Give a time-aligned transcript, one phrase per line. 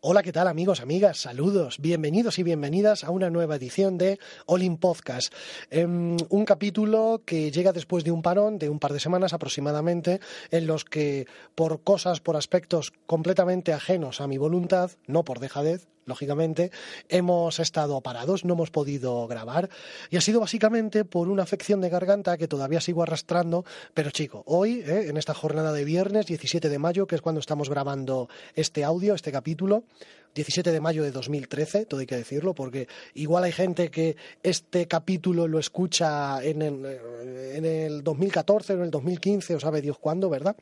[0.00, 1.18] Hola, ¿qué tal amigos, amigas?
[1.18, 5.34] Saludos, bienvenidos y bienvenidas a una nueva edición de All In Podcast.
[5.70, 10.20] Em, un capítulo que llega después de un parón de un par de semanas aproximadamente,
[10.52, 11.26] en los que
[11.56, 16.70] por cosas, por aspectos completamente ajenos a mi voluntad, no por dejadez, lógicamente,
[17.08, 19.68] hemos estado parados, no hemos podido grabar
[20.10, 23.64] y ha sido básicamente por una afección de garganta que todavía sigo arrastrando,
[23.94, 27.40] pero chico, hoy, eh, en esta jornada de viernes 17 de mayo, que es cuando
[27.40, 29.84] estamos grabando este audio, este capítulo,
[30.34, 34.86] 17 de mayo de 2013, todo hay que decirlo, porque igual hay gente que este
[34.86, 36.84] capítulo lo escucha en el,
[37.54, 40.56] en el 2014 o en el 2015, o sabe Dios cuándo, ¿verdad?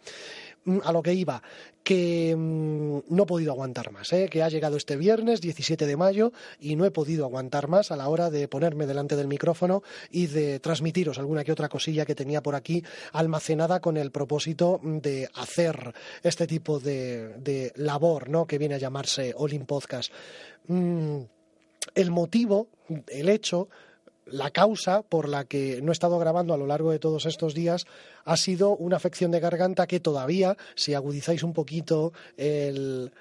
[0.66, 1.42] Mm, a lo que iba,
[1.84, 4.28] que mm, no he podido aguantar más, ¿eh?
[4.28, 7.96] que ha llegado este viernes 17 de mayo y no he podido aguantar más a
[7.96, 12.16] la hora de ponerme delante del micrófono y de transmitiros alguna que otra cosilla que
[12.16, 15.94] tenía por aquí almacenada con el propósito de hacer
[16.24, 18.44] este tipo de, labor ¿no?
[18.44, 20.12] que viene a llamarse All Podcast.
[20.66, 21.20] Mm,
[21.94, 22.66] el motivo,
[23.06, 23.68] el hecho,
[24.26, 27.54] la causa por la que no he estado grabando a lo largo de todos estos
[27.54, 27.86] días
[28.24, 33.12] ha sido una afección de garganta que todavía, si agudizáis un poquito el,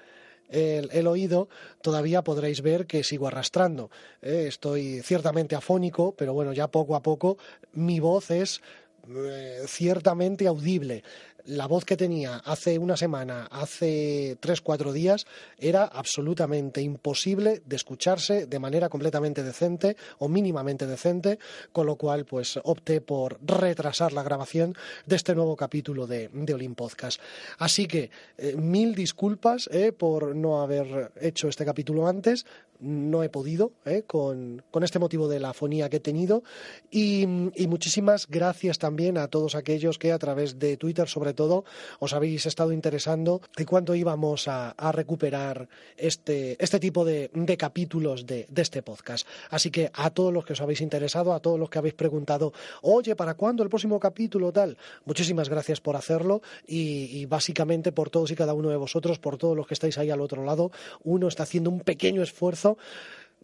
[1.06, 1.48] oído,
[1.80, 3.90] todavía podréis ver que sigo arrastrando.
[4.20, 7.38] Eh, estoy ciertamente afónico, pero bueno, ya poco a poco
[7.72, 8.60] mi voz es
[9.08, 11.04] eh, ciertamente audible
[11.46, 15.26] la voz que tenía hace una semana, hace tres, cuatro días,
[15.58, 21.38] era absolutamente imposible de escucharse de manera completamente decente o mínimamente decente,
[21.72, 24.74] con lo cual pues opté por retrasar la grabación
[25.06, 27.20] de este nuevo capítulo de, de Olim Podcast.
[27.58, 32.46] Así que eh, mil disculpas eh, por no haber hecho este capítulo antes,
[32.80, 36.42] no he podido eh, con, este motivo de la afonía que he tenido
[36.90, 41.64] y, muchísimas gracias también a todos aquellos que a través de Twitter sobre todo
[41.98, 48.46] os habéis estado interesando de cuándo íbamos a, recuperar este, este tipo de, capítulos de,
[48.56, 49.26] este podcast.
[49.50, 52.52] Así que a todos los que os habéis interesado, a todos los que habéis preguntado,
[52.82, 54.78] oye, ¿para cuándo el próximo capítulo tal?
[55.04, 59.36] Muchísimas gracias por hacerlo y, y básicamente por todos y cada uno de vosotros, por
[59.38, 60.70] todos los que estáis ahí al otro lado,
[61.02, 62.65] uno está haciendo un pequeño esfuerzo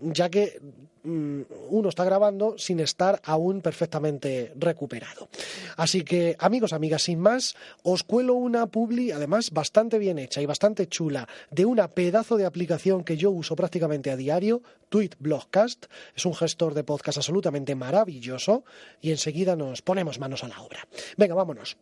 [0.03, 0.61] ya que
[1.05, 5.29] mm, uno está grabando sin estar aún perfectamente recuperado.
[5.77, 10.47] Así que, amigos, amigas, sin más, os cuelo una publi, además bastante bien hecha y
[10.47, 15.87] bastante chula, de una pedazo de aplicación que yo uso prácticamente a diario, Tweet Blogcast.
[16.15, 18.65] Es un gestor de podcast absolutamente maravilloso
[19.01, 20.87] y enseguida nos ponemos manos a la obra.
[21.17, 21.77] Venga, vámonos.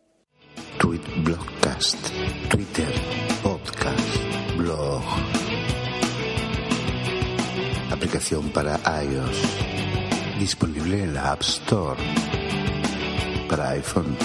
[0.79, 1.97] Tweet Blogcast,
[2.49, 2.91] Twitter,
[3.41, 5.40] podcast, blog
[7.91, 9.37] aplicación para iOS,
[10.39, 12.01] disponible en la App Store,
[13.49, 14.17] para iPhone,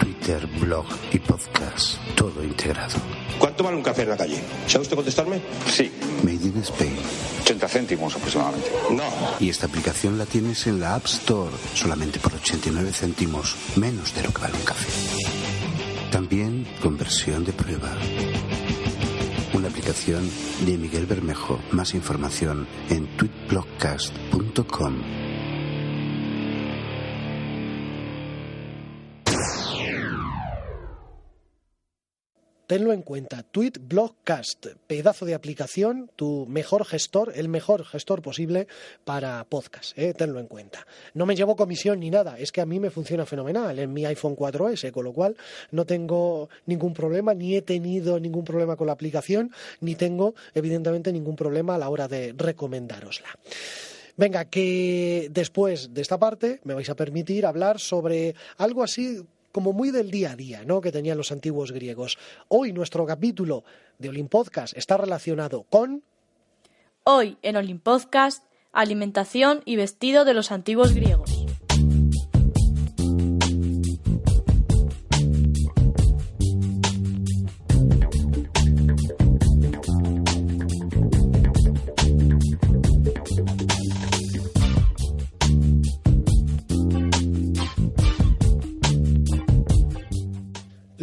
[0.00, 2.96] Twitter, blog y podcast, todo integrado.
[3.38, 4.42] ¿Cuánto vale un café en la calle?
[4.66, 5.40] ¿Sabe usted contestarme?
[5.66, 5.92] Sí.
[6.22, 6.96] Made in Spain.
[7.42, 8.70] 80 céntimos aproximadamente.
[8.90, 9.04] No.
[9.38, 14.22] Y esta aplicación la tienes en la App Store solamente por 89 céntimos, menos de
[14.22, 14.88] lo que vale un café.
[16.10, 17.94] También con versión de prueba
[19.66, 20.30] una aplicación
[20.64, 21.58] de Miguel Bermejo.
[21.72, 25.25] Más información en tweetblogcast.com.
[32.66, 33.42] tenlo en cuenta.
[33.42, 38.66] Tweet Blogcast, pedazo de aplicación, tu mejor gestor, el mejor gestor posible
[39.04, 39.96] para podcast.
[39.98, 40.14] ¿eh?
[40.14, 40.86] Tenlo en cuenta.
[41.14, 44.04] No me llevo comisión ni nada, es que a mí me funciona fenomenal en mi
[44.04, 45.36] iPhone 4S, con lo cual
[45.70, 51.12] no tengo ningún problema, ni he tenido ningún problema con la aplicación, ni tengo, evidentemente,
[51.12, 53.28] ningún problema a la hora de recomendárosla.
[54.16, 59.22] Venga, que después de esta parte me vais a permitir hablar sobre algo así
[59.56, 60.82] como muy del día a día, ¿no?
[60.82, 62.18] Que tenían los antiguos griegos.
[62.48, 63.64] Hoy nuestro capítulo
[63.98, 66.02] de Olimpodcast está relacionado con
[67.04, 71.45] Hoy en Olimpodcast, alimentación y vestido de los antiguos griegos.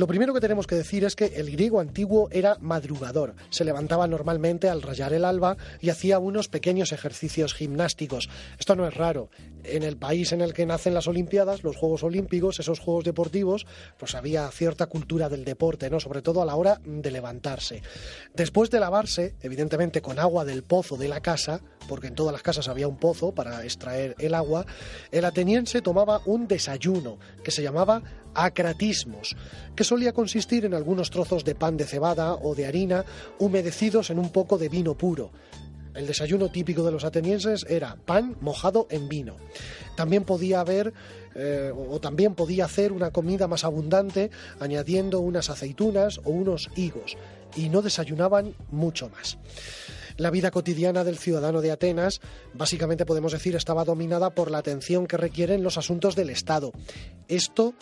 [0.03, 3.35] Lo primero que tenemos que decir es que el griego antiguo era madrugador.
[3.49, 8.29] Se levantaba normalmente al rayar el alba y hacía unos pequeños ejercicios gimnásticos.
[8.59, 9.29] Esto no es raro.
[9.63, 13.65] En el país en el que nacen las Olimpiadas, los Juegos Olímpicos, esos Juegos Deportivos,
[13.97, 16.01] pues había cierta cultura del deporte, ¿no?
[16.01, 17.81] Sobre todo a la hora de levantarse.
[18.33, 22.43] Después de lavarse, evidentemente con agua del pozo de la casa, porque en todas las
[22.43, 24.65] casas había un pozo para extraer el agua,
[25.11, 28.03] el ateniense tomaba un desayuno que se llamaba
[28.35, 29.35] acratismos,
[29.75, 33.05] que solía consistir en algunos trozos de pan de cebada o de harina
[33.37, 35.29] humedecidos en un poco de vino puro.
[35.93, 39.37] El desayuno típico de los atenienses era pan mojado en vino.
[39.95, 40.95] También podía haber
[41.35, 47.15] eh, o también podía hacer una comida más abundante añadiendo unas aceitunas o unos higos
[47.55, 49.37] y no desayunaban mucho más.
[50.17, 52.19] La vida cotidiana del ciudadano de Atenas,
[52.55, 56.71] básicamente podemos decir, estaba dominada por la atención que requieren los asuntos del Estado.
[57.27, 57.75] Esto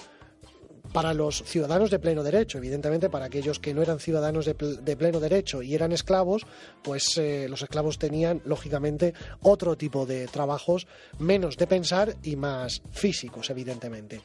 [0.92, 2.58] para los ciudadanos de pleno derecho.
[2.58, 6.46] Evidentemente, para aquellos que no eran ciudadanos de, pleno derecho y eran esclavos,
[6.82, 10.88] pues eh, los esclavos tenían, lógicamente, otro tipo de trabajos,
[11.20, 14.22] menos de pensar y más físicos, evidentemente.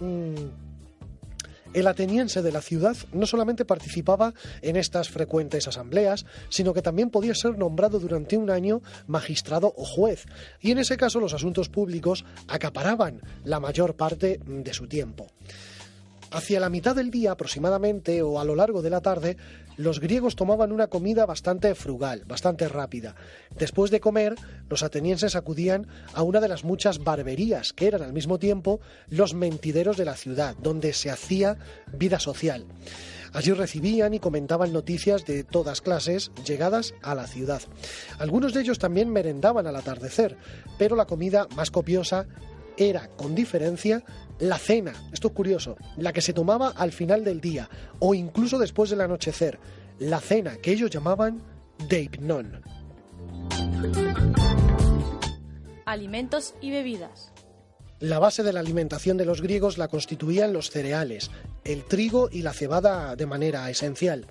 [0.00, 0.34] Mm.
[1.72, 4.32] El ateniense de la ciudad no solamente participaba
[4.62, 9.84] en estas frecuentes asambleas, sino que también podía ser nombrado durante un año magistrado o
[9.84, 10.24] juez,
[10.60, 15.26] y en ese caso los asuntos públicos acaparaban la mayor parte de su tiempo.
[16.30, 19.36] Hacia la mitad del día aproximadamente o a lo largo de la tarde,
[19.76, 23.14] los griegos tomaban una comida bastante frugal, bastante rápida.
[23.56, 24.34] Después de comer,
[24.68, 29.34] los atenienses acudían a una de las muchas barberías que eran al mismo tiempo los
[29.34, 31.58] mentideros de la ciudad, donde se hacía
[31.92, 32.66] vida social.
[33.32, 37.60] Allí recibían y comentaban noticias de todas clases llegadas a la ciudad.
[38.18, 40.36] Algunos de ellos también merendaban al atardecer,
[40.78, 42.26] pero la comida más copiosa
[42.76, 44.02] era, con diferencia,
[44.38, 47.68] la cena, esto es curioso, la que se tomaba al final del día
[47.98, 49.58] o incluso después del anochecer,
[49.98, 51.42] la cena que ellos llamaban
[51.88, 52.62] deipnon.
[55.86, 57.32] Alimentos y bebidas.
[58.00, 61.30] La base de la alimentación de los griegos la constituían los cereales,
[61.64, 64.26] el trigo y la cebada de manera esencial.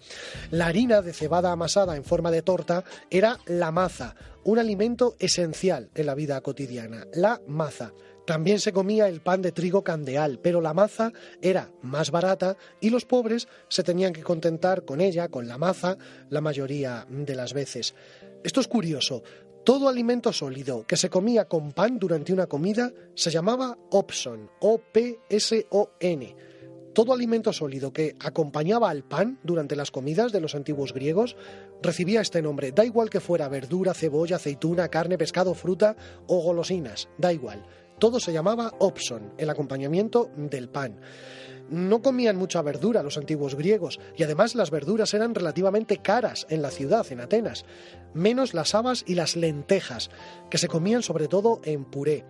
[0.52, 5.90] La harina de cebada amasada en forma de torta era la maza, un alimento esencial
[5.96, 7.92] en la vida cotidiana, la maza.
[8.26, 11.12] También se comía el pan de trigo candeal, pero la maza
[11.42, 15.98] era más barata y los pobres se tenían que contentar con ella, con la maza,
[16.30, 17.94] la mayoría de las veces.
[18.44, 19.22] Esto es curioso.
[19.64, 26.36] Todo alimento sólido que se comía con pan durante una comida se llamaba opson, O-P-S-O-N.
[26.94, 31.36] Todo alimento sólido que acompañaba al pan durante las comidas de los antiguos griegos
[31.82, 35.96] recibía este nombre, da igual que fuera verdura, cebolla, aceituna, carne, pescado, fruta
[36.28, 37.66] o golosinas, da igual.
[38.00, 41.00] Todo se llamaba opson, el acompañamiento del pan.
[41.70, 46.62] No comían mucha verdura los antiguos griegos y además las verduras eran relativamente caras en
[46.62, 47.66] la ciudad, en Atenas,
[48.14, 50.12] menos las habas y las lentejas,
[50.50, 52.24] que se comían sobre todo en puré.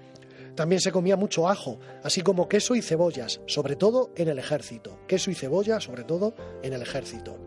[0.56, 4.98] También se comía mucho ajo, así como queso y cebollas, sobre todo en el ejército.
[5.06, 6.34] Queso y cebolla, sobre todo
[6.64, 7.38] en el ejército.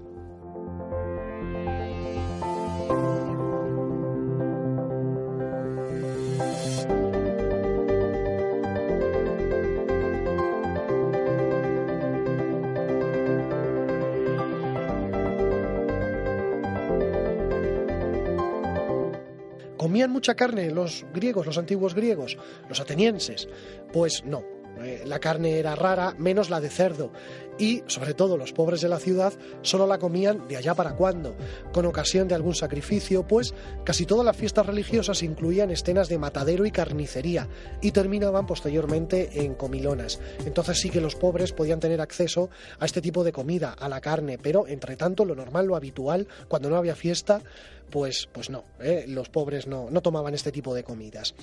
[19.89, 22.37] ¿Comían mucha carne los griegos, los antiguos griegos,
[22.69, 23.49] los atenienses?
[23.91, 24.45] Pues no,
[24.83, 27.11] eh, la carne era rara, menos la de cerdo,
[27.59, 29.33] y sobre todo los pobres de la ciudad
[29.63, 31.37] solo la comían de allá para cuando,
[31.73, 36.67] con ocasión de algún sacrificio, pues casi todas las fiestas religiosas incluían escenas de matadero
[36.67, 37.49] y carnicería
[37.81, 40.21] y terminaban posteriormente en comilonas.
[40.45, 44.01] Entonces sí que los pobres podían tener acceso a este tipo de comida, a la
[44.01, 47.43] carne, pero entre tanto lo normal, lo habitual, cuando no había fiesta,
[47.91, 49.05] pues, pues no, ¿eh?
[49.09, 51.35] los pobres no, no tomaban este tipo de comidas.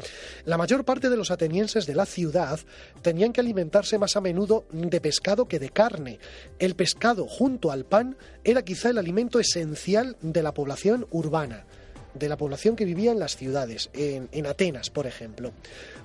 [0.45, 2.59] La mayor parte de los atenienses de la ciudad
[3.01, 6.04] tenían que alimentarse más a menudo de pescado que de carne.
[6.59, 11.65] El pescado junto al pan era quizá el alimento esencial de la población urbana
[12.15, 15.51] de la población que vivía en las ciudades, en, en, Atenas, por ejemplo.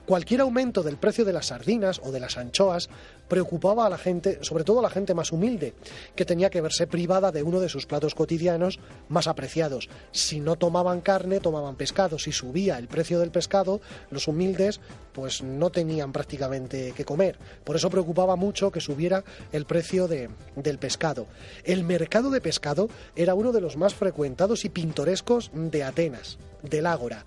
[0.07, 2.91] Cualquier aumento del precio de las sardinas o de las anchoas
[3.31, 5.73] preocupaba a la gente, sobre todo a la gente más humilde,
[6.15, 9.89] que tenía que verse privada de uno de sus platos cotidianos más apreciados.
[10.13, 12.19] Si no tomaban carne, tomaban pescado.
[12.19, 14.81] Si subía el precio del pescado, los humildes
[15.15, 17.39] pues no tenían prácticamente que comer.
[17.65, 21.27] Por eso preocupaba mucho que subiera el precio del pescado.
[21.65, 26.87] El mercado de pescado era uno de los más frecuentados y pintorescos de Atenas, del
[26.87, 27.25] Ágora.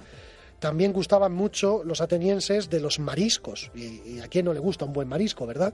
[0.63, 4.93] También gustaban mucho los atenienses de los mariscos, y, a quién no le gusta un
[4.93, 5.73] buen marisco, ¿verdad?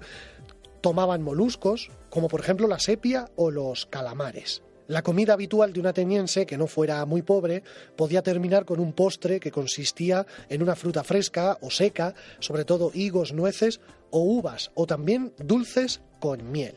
[0.81, 4.63] Tomaban moluscos, como por ejemplo la sepia o los calamares.
[4.87, 7.61] La comida habitual de un ateniense que no fuera muy pobre
[7.95, 12.89] podía terminar con un postre que consistía en una fruta fresca o seca, sobre todo
[12.91, 16.73] higos, nueces o uvas, o también dulces con miel.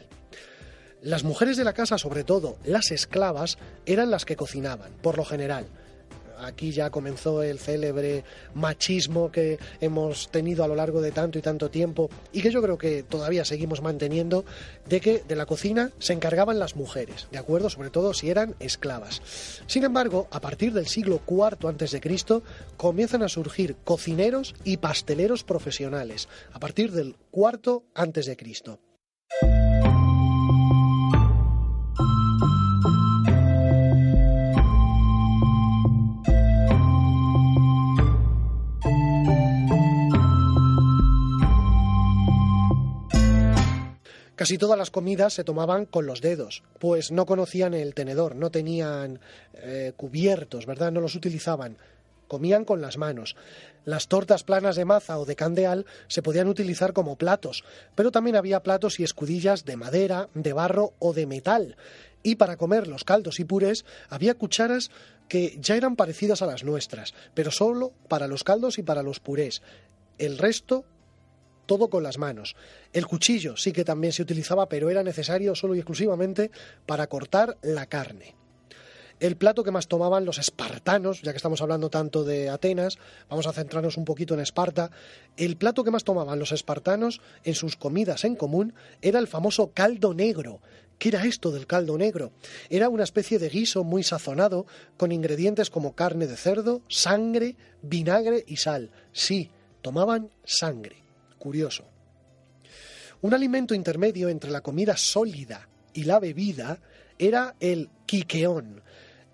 [1.00, 5.25] Las mujeres de la casa, sobre todo las esclavas, eran las que cocinaban, por lo
[5.25, 5.66] general
[6.45, 11.43] aquí ya comenzó el célebre machismo que hemos tenido a lo largo de tanto y
[11.43, 14.45] tanto tiempo y que yo creo que todavía seguimos manteniendo,
[14.89, 17.71] de que de la cocina se encargaban las mujeres, ¿de acuerdo?
[17.71, 19.23] Sobre todo si eran esclavas.
[19.67, 22.43] Sin embargo, a partir del siglo IV Cristo
[22.77, 28.27] comienzan a surgir cocineros y pasteleros profesionales, a partir del cuarto antes
[44.43, 48.51] Casi todas las comidas se tomaban con los dedos, pues no conocían el tenedor, no
[48.51, 49.21] tenían
[49.55, 50.91] eh, cubiertos, ¿verdad?
[50.91, 51.79] No los utilizaban.
[52.27, 53.37] Comían con las manos.
[53.85, 57.63] Las tortas planas de maza o de candeal se podían utilizar como platos,
[57.95, 61.77] pero también había platos y escudillas de madera, de barro o de metal.
[62.25, 64.91] Y para comer los caldos y purés había cucharas
[65.29, 69.21] que ya eran parecidas a las nuestras, pero solo para los caldos y para los
[69.21, 69.63] purés.
[70.19, 70.85] El resto
[71.66, 72.57] todo con las manos.
[72.92, 76.50] El cuchillo sí que también se utilizaba, pero era necesario solo y exclusivamente
[76.87, 78.35] para cortar la carne.
[79.23, 82.99] El plato que más tomaban los espartanos, ya que estamos hablando tanto de Atenas,
[83.31, 84.90] vamos a centrarnos un poquito en Esparta,
[85.37, 89.71] el plato que más tomaban los espartanos en sus comidas en común era el famoso
[89.73, 90.61] caldo negro.
[90.99, 92.33] ¿Qué era esto del caldo negro?
[92.69, 94.66] Era una especie de guiso muy sazonado
[94.97, 98.90] con ingredientes como carne de cerdo, sangre, vinagre y sal.
[99.12, 99.50] Sí,
[99.83, 101.02] tomaban sangre
[101.43, 101.85] curioso.
[103.23, 106.79] Un alimento intermedio entre la comida sólida y la bebida
[107.19, 108.81] era el quiqueón.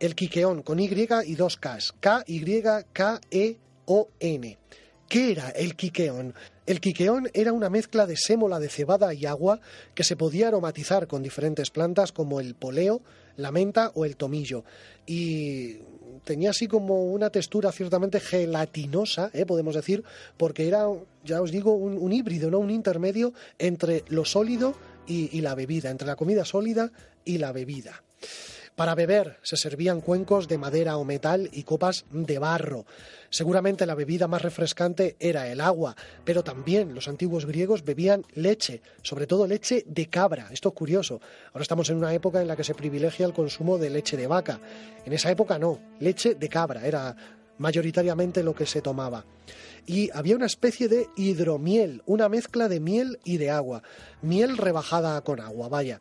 [0.00, 1.92] El quiqueón con Y y dos Ks.
[2.00, 2.88] K-Y-K-E-O-N.
[5.06, 6.34] ¿Qué era el quiqueón?
[6.64, 9.60] El quiqueón era una mezcla de sémola de cebada y agua
[9.94, 13.02] que se podía aromatizar con diferentes plantas como el poleo,
[13.36, 14.64] la menta o el tomillo.
[15.06, 15.78] Y
[16.28, 19.46] tenía así como una textura ciertamente gelatinosa, ¿eh?
[19.46, 20.04] podemos decir,
[20.36, 20.84] porque era,
[21.24, 22.58] ya os digo, un, híbrido, ¿no?
[22.58, 24.74] un intermedio entre lo sólido
[25.06, 26.92] y la bebida, entre la comida sólida
[27.24, 28.02] y la bebida.
[28.78, 32.86] Para beber se servían cuencos de madera o metal y copas de barro.
[33.28, 38.80] Seguramente la bebida más refrescante era el agua, pero también los antiguos griegos bebían leche,
[39.02, 40.46] sobre todo leche de cabra.
[40.52, 41.20] Esto es curioso.
[41.48, 44.28] Ahora estamos en una época en la que se privilegia el consumo de leche de
[44.28, 44.60] vaca.
[45.04, 47.16] En esa época no, leche de cabra era
[47.58, 49.24] mayoritariamente lo que se tomaba.
[49.86, 53.82] Y había una especie de hidromiel, una mezcla de miel y de agua,
[54.22, 56.00] miel rebajada con agua, vaya.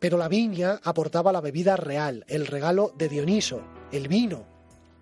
[0.00, 4.46] Pero la viña aportaba la bebida real, el regalo de Dioniso, el vino.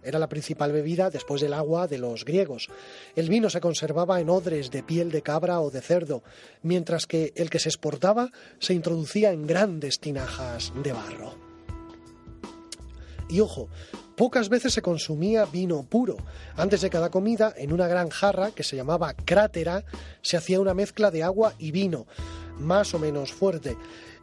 [0.02, 2.68] Era la principal bebida después del agua de los griegos.
[3.14, 6.22] El vino se conservaba en odres de piel de cabra o de cerdo,
[6.62, 11.34] mientras que el que se exportaba se introducía en grandes tinajas de barro.
[13.28, 13.68] Y ojo,
[14.16, 16.16] pocas veces se consumía vino puro.
[16.56, 19.84] Antes de cada comida, en una gran jarra que se llamaba crátera,
[20.22, 22.06] se hacía una mezcla de agua y vino,
[22.58, 23.76] más o menos fuerte.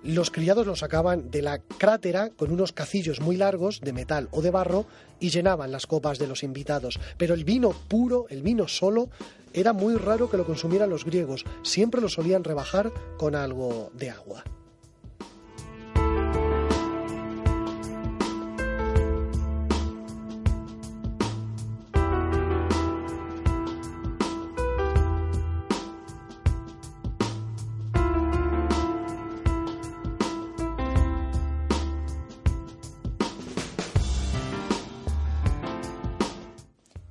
[0.05, 4.43] Los criados lo sacaban de la crátera con unos cacillos muy largos de metal o
[4.43, 4.85] de barro
[5.19, 6.99] y llenaban las copas de los invitados.
[7.17, 9.09] Pero el vino puro, el vino solo,
[9.51, 11.43] era muy raro que lo consumieran los griegos.
[11.63, 14.43] Siempre lo solían rebajar con algo de agua.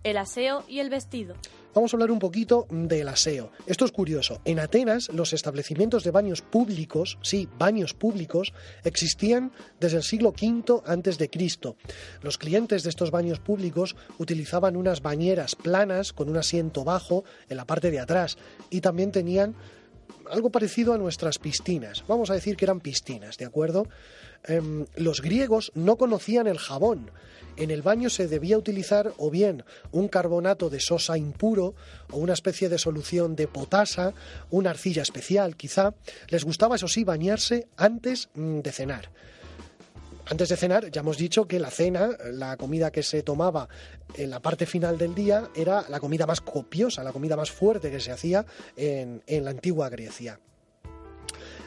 [0.04, 1.34] El aseo y el vestido.
[1.74, 3.50] Vamos a hablar un poquito del aseo.
[3.66, 4.40] Esto es curioso.
[4.44, 8.52] En Atenas los establecimientos de baños públicos, sí, baños públicos,
[8.84, 11.76] existían desde el siglo V antes de Cristo.
[12.22, 17.56] Los clientes de estos baños públicos utilizaban unas bañeras planas con un asiento bajo en
[17.56, 18.38] la parte de atrás
[18.70, 19.56] y también tenían
[20.30, 22.04] algo parecido a nuestras piscinas.
[22.08, 23.86] Vamos a decir que eran piscinas, ¿de acuerdo?
[24.44, 27.10] Em, los griegos no conocían el jabón.
[27.56, 31.74] En el baño se debía utilizar o bien un carbonato de sosa impuro
[32.10, 34.12] o una especie de solución de potasa,
[34.50, 35.94] una arcilla especial quizá.
[36.28, 39.10] Les gustaba, eso sí, bañarse antes mm, de cenar.
[40.26, 43.68] Antes de cenar, ya hemos dicho que la cena, la comida que se tomaba
[44.16, 47.90] en la parte final del día, era la comida más copiosa, la comida más fuerte
[47.90, 50.40] que se hacía en, la antigua Grecia.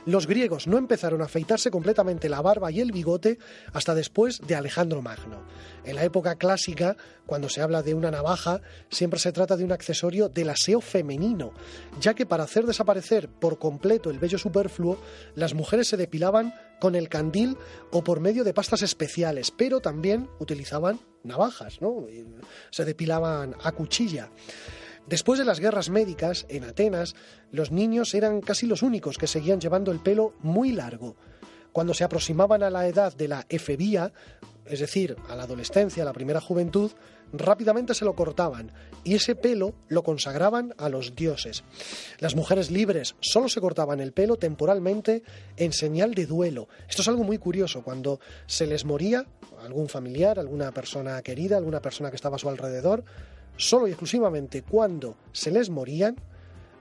[0.08, 3.38] Los griegos no empezaron a afeitarse completamente la barba y el bigote
[3.74, 5.44] hasta después de Alejandro Magno.
[5.84, 6.96] En la época clásica,
[7.26, 11.52] cuando se habla de una navaja, siempre se trata de un accesorio del aseo femenino,
[12.00, 14.98] ya que para hacer desaparecer por completo el vello superfluo,
[15.36, 17.58] las mujeres se depilaban con el candil
[17.92, 22.06] o por medio de pastas especiales, pero también utilizaban navajas, ¿no?
[22.72, 24.32] Se depilaban a cuchilla.
[25.08, 27.16] Después de las guerras médicas, en Atenas,
[27.52, 31.16] los niños eran casi los únicos que seguían llevando el pelo muy largo.
[31.72, 34.12] Cuando se aproximaban a la edad de la efebía,
[34.70, 36.92] es decir, a la adolescencia, a la primera juventud,
[37.34, 38.72] rápidamente se lo cortaban
[39.04, 41.64] y ese pelo lo consagraban a los dioses.
[42.20, 45.24] Las mujeres libres solo se cortaban el pelo temporalmente
[45.58, 46.68] en señal de duelo.
[46.90, 47.84] Esto es algo muy curioso.
[47.84, 49.26] Cuando se les moría
[49.64, 53.04] algún familiar, alguna persona querida, alguna persona que estaba a su alrededor,
[53.58, 56.16] solo y exclusivamente cuando se les morían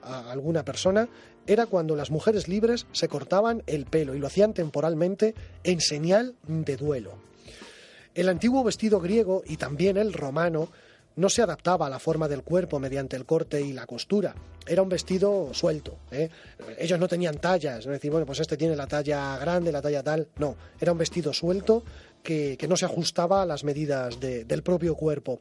[0.03, 1.09] a alguna persona,
[1.47, 6.35] era cuando las mujeres libres se cortaban el pelo y lo hacían temporalmente en señal
[6.47, 7.26] de duelo.
[8.17, 10.71] El antiguo vestido griego y también el romano
[11.17, 14.35] no se adaptaba a la forma del cuerpo mediante el corte y la costura.
[14.67, 15.99] Era un vestido suelto.
[16.11, 16.31] ¿eh?
[16.79, 20.03] Ellos no tenían tallas, no decir, bueno, pues este tiene la talla grande, la talla
[20.03, 20.29] tal.
[20.39, 21.85] No, era un vestido suelto
[22.23, 25.41] que, no se ajustaba a las medidas del propio cuerpo.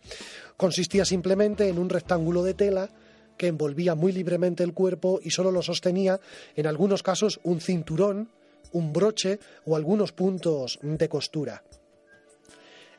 [0.57, 2.89] Consistía simplemente en un rectángulo de tela
[3.37, 6.19] que envolvía muy libremente el cuerpo y solo lo sostenía,
[6.57, 8.31] en algunos casos, un cinturón,
[8.73, 11.63] un broche o algunos puntos de costura.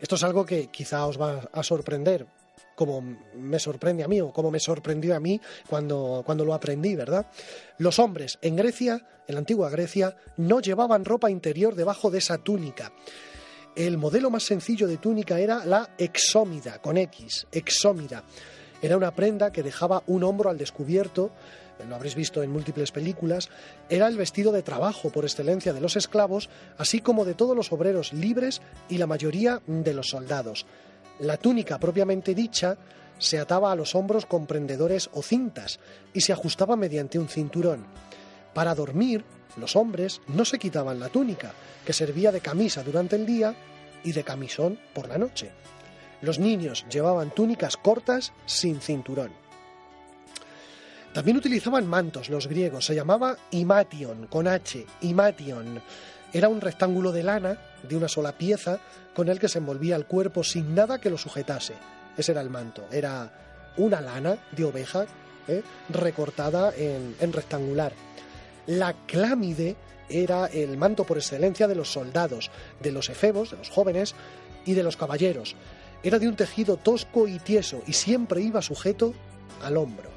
[0.00, 2.26] Esto es algo que quizá os va a sorprender,
[2.74, 3.02] como
[3.34, 7.26] me sorprende a mí o como me sorprendió a mí cuando, cuando lo aprendí, ¿verdad?
[7.78, 12.38] Los hombres en Grecia, en la antigua Grecia, no llevaban ropa interior debajo de esa
[12.38, 12.92] túnica.
[13.74, 18.24] El modelo más sencillo de túnica era la exómida, con X, exómida.
[18.80, 21.30] Era una prenda que dejaba un hombro al descubierto,
[21.88, 23.48] lo habréis visto en múltiples películas,
[23.88, 27.72] era el vestido de trabajo por excelencia de los esclavos, así como de todos los
[27.72, 30.66] obreros libres y la mayoría de los soldados.
[31.18, 32.76] La túnica propiamente dicha
[33.18, 35.80] se ataba a los hombros con prendedores o cintas
[36.12, 37.86] y se ajustaba mediante un cinturón.
[38.52, 39.24] Para dormir,
[39.56, 41.52] los hombres no se quitaban la túnica,
[41.84, 43.54] que servía de camisa durante el día
[44.04, 45.50] y de camisón por la noche.
[46.20, 49.45] Los niños llevaban túnicas cortas sin cinturón.
[51.16, 55.80] También utilizaban mantos los griegos, se llamaba imation, con H, imation.
[56.30, 57.56] Era un rectángulo de lana
[57.88, 58.80] de una sola pieza
[59.14, 61.72] con el que se envolvía el cuerpo sin nada que lo sujetase.
[62.18, 63.32] Ese era el manto, era
[63.78, 65.06] una lana de oveja
[65.48, 65.62] ¿eh?
[65.88, 67.94] recortada en, en rectangular.
[68.66, 69.74] La clámide
[70.10, 72.50] era el manto por excelencia de los soldados,
[72.82, 74.14] de los efebos, de los jóvenes
[74.66, 75.56] y de los caballeros.
[76.02, 79.14] Era de un tejido tosco y tieso y siempre iba sujeto
[79.62, 80.15] al hombro.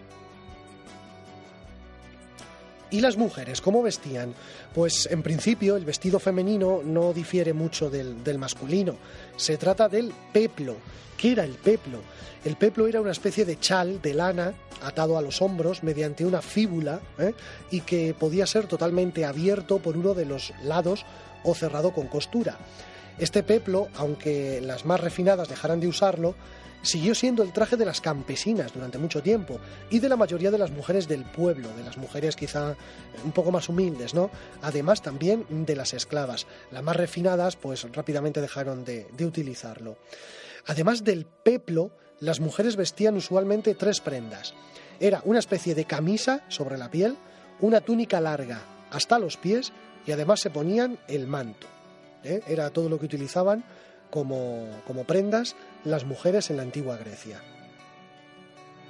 [2.91, 4.33] ¿Y las mujeres cómo vestían?
[4.73, 8.95] Pues en principio el vestido femenino no difiere mucho del, masculino.
[9.35, 10.75] Se trata del peplo.
[11.15, 11.99] ¿Qué era el peplo?
[12.43, 16.41] El peplo era una especie de chal de lana atado a los hombros mediante una
[16.41, 17.33] fíbula ¿eh?
[17.69, 21.05] y que podía ser totalmente abierto por uno de los lados
[21.43, 22.57] o cerrado con costura.
[23.19, 26.35] Este peplo, aunque las más refinadas dejaran de usarlo,
[26.81, 30.57] siguió siendo el traje de las campesinas durante mucho tiempo y de la mayoría de
[30.57, 32.75] las mujeres del pueblo, de las mujeres quizá
[33.23, 34.29] un poco más humildes, ¿no?
[34.61, 36.47] Además también de las esclavas.
[36.71, 39.97] Las más refinadas pues rápidamente dejaron de, de utilizarlo.
[40.67, 44.53] Además del peplo, las mujeres vestían usualmente tres prendas.
[44.99, 47.17] Era una especie de camisa sobre la piel,
[47.61, 48.61] una túnica larga
[48.91, 49.71] hasta los pies
[50.05, 51.67] y además se ponían el manto.
[52.23, 52.41] ¿eh?
[52.47, 53.63] Era todo lo que utilizaban
[54.09, 54.67] como,
[55.07, 57.41] prendas las mujeres en la antigua Grecia.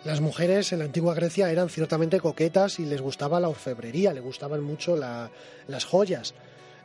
[0.06, 4.24] Las mujeres en la antigua Grecia eran ciertamente coquetas y les gustaba la orfebrería, les
[4.24, 6.34] gustaban mucho las joyas.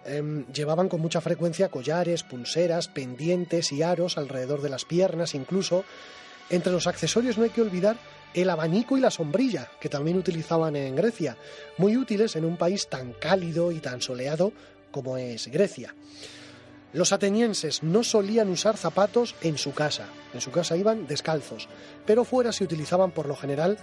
[0.04, 5.84] Em, llevaban con mucha frecuencia collares, pulseras, pendientes y aros alrededor de las piernas, incluso.
[6.50, 7.96] Entre los accesorios no hay que olvidar
[8.34, 11.36] el abanico y la sombrilla, que también utilizaban en Grecia,
[11.78, 14.52] muy útiles en un país tan cálido y tan soleado
[14.90, 15.94] como es Grecia.
[16.94, 21.68] Los atenienses no solían usar zapatos en su casa, en su casa iban descalzos,
[22.06, 23.78] pero fuera se utilizaban por lo general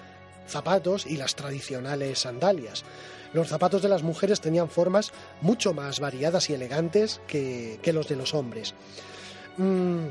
[0.48, 2.86] zapatos y las tradicionales sandalias.
[3.34, 8.16] Los zapatos de las mujeres tenían formas mucho más variadas y elegantes que, los de
[8.16, 8.76] los hombres.
[9.58, 10.06] Mm,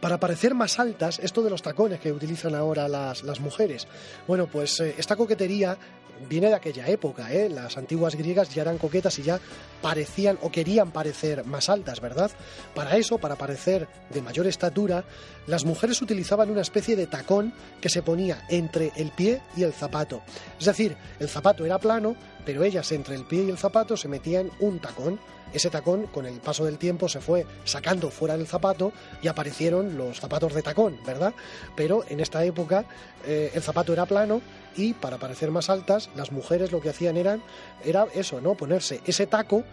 [0.00, 3.86] para parecer más altas, esto de los tacones que utilizan ahora las, mujeres,
[4.26, 5.78] bueno, pues eh, esta coquetería
[6.28, 7.48] viene de aquella época, ¿eh?
[7.48, 9.40] Las antiguas griegas ya eran coquetas y ya
[9.82, 12.30] parecían o querían parecer más altas, ¿verdad?
[12.74, 15.04] Para eso, para parecer de mayor estatura,
[15.46, 19.72] las mujeres utilizaban una especie de tacón que se ponía entre el pie y el
[19.72, 20.22] zapato.
[20.58, 24.08] Es decir, el zapato era plano, pero ellas entre el pie y el zapato se
[24.08, 25.18] metían un tacón.
[25.52, 29.96] Ese tacón, con el paso del tiempo, se fue sacando fuera del zapato y aparecieron
[29.96, 31.34] los zapatos de tacón, ¿verdad?
[31.76, 32.84] Pero en esta época
[33.26, 34.40] eh, el zapato era plano
[34.76, 38.54] y para parecer más altas, las mujeres lo que hacían era eso, ¿no?
[38.54, 39.64] Ponerse ese taco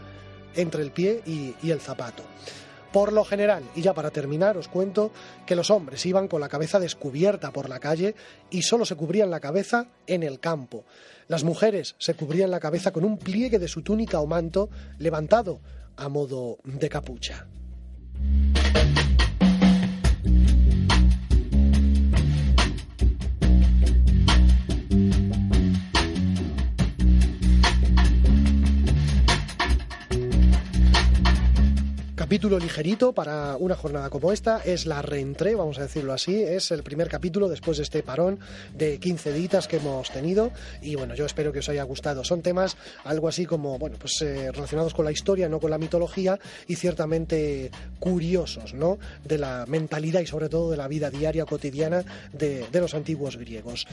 [0.56, 2.24] entre el pie y el zapato.
[2.92, 5.12] Por lo general, y ya para terminar, os cuento
[5.46, 8.16] que los hombres iban con la cabeza descubierta por la calle
[8.50, 10.86] y solo se cubrían la cabeza en el campo.
[11.28, 15.60] Las mujeres se cubrían la cabeza con un pliegue de su túnica o manto levantado
[15.98, 17.48] a modo de capucha.
[32.28, 34.62] Capítulo ligerito para una jornada como esta.
[34.62, 36.44] Es la reentré, vamos a decirlo así.
[36.44, 38.38] Es el primer capítulo después de este parón
[38.78, 40.52] de 15 ditas que hemos tenido.
[40.82, 42.26] Y bueno, yo espero que os haya gustado.
[42.26, 45.78] Son temas algo así como, bueno, pues eh, relacionados con la historia, no con la
[45.78, 46.38] mitología,
[46.68, 49.00] y ciertamente curiosos, ¿no?
[49.24, 53.38] De la mentalidad y sobre todo de la vida diaria cotidiana de, de los antiguos
[53.38, 53.88] griegos.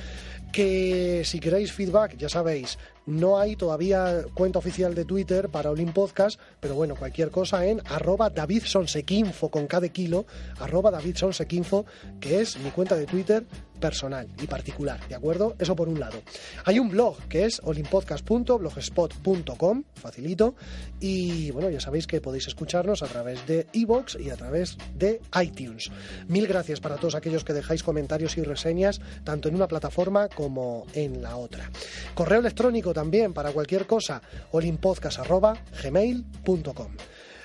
[0.50, 5.92] Que si queréis feedback, ya sabéis, no hay todavía cuenta oficial de Twitter para Olim
[5.92, 10.26] Podcast, pero bueno, cualquier cosa en arroba David Sonsequinfo con cada kilo,
[10.58, 11.84] arroba David Sonsequinfo,
[12.20, 13.44] que es mi cuenta de Twitter
[13.80, 15.54] personal y particular, ¿de acuerdo?
[15.58, 16.22] Eso por un lado.
[16.64, 20.54] Hay un blog que es olimpodcast.blogspot.com, facilito,
[21.00, 25.20] y bueno, ya sabéis que podéis escucharnos a través de iVoox y a través de
[25.42, 25.90] iTunes.
[26.28, 30.86] Mil gracias para todos aquellos que dejáis comentarios y reseñas, tanto en una plataforma como
[30.94, 31.70] en la otra.
[32.14, 34.20] Correo electrónico también para cualquier cosa,
[34.52, 36.96] olimpodcast.gmail.com.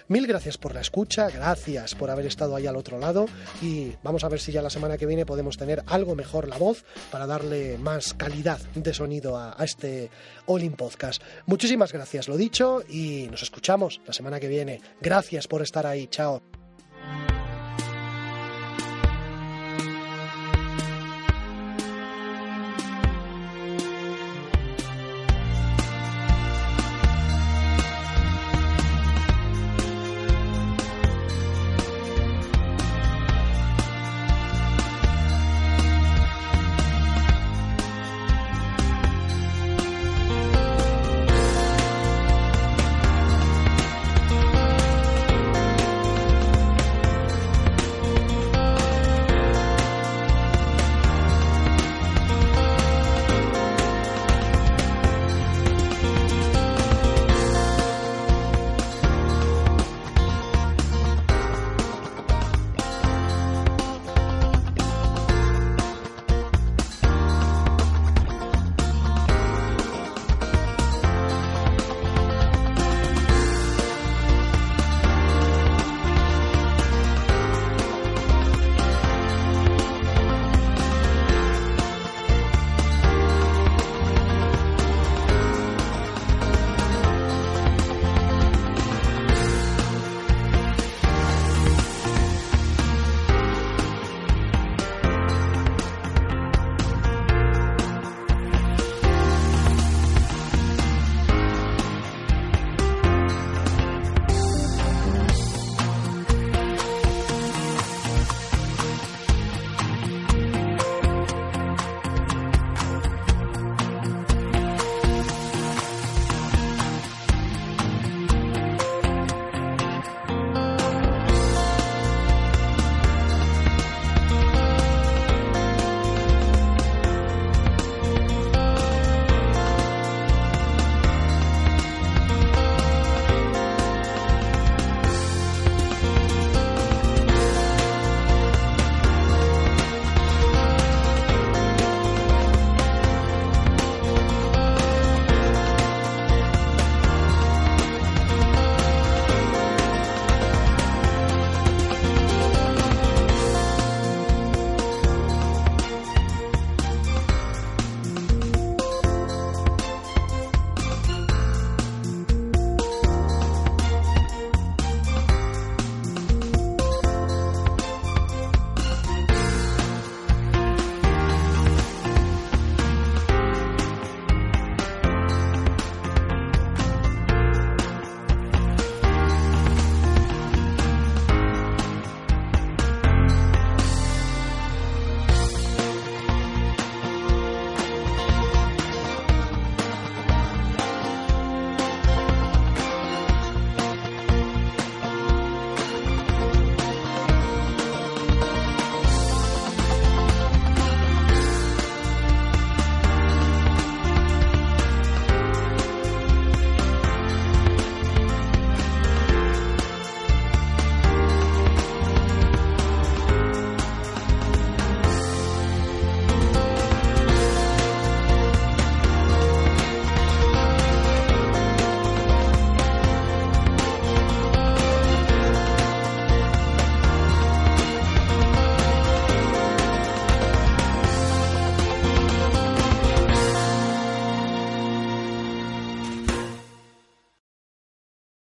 [0.10, 3.28] Mil gracias por la escucha, gracias por haber estado ahí al otro lado
[3.62, 6.58] y vamos a ver si ya la semana que viene podemos tener algo mejor la
[6.58, 10.10] voz para darle más calidad de sonido a, a este
[10.48, 11.22] All In Podcast.
[11.46, 14.82] Muchísimas gracias, lo dicho, y nos escuchamos la semana que viene.
[15.00, 16.42] Gracias por estar ahí, chao.